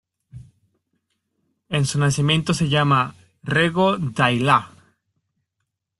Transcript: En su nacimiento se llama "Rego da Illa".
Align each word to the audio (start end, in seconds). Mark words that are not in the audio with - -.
En 1.69 1.85
su 1.85 1.99
nacimiento 1.99 2.55
se 2.55 2.67
llama 2.67 3.13
"Rego 3.43 3.97
da 3.99 4.31
Illa". 4.31 4.71